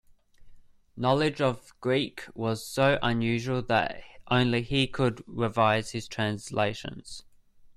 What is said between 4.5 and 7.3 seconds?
he could revise his translations.